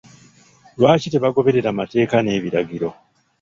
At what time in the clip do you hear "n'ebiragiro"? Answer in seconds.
2.21-2.89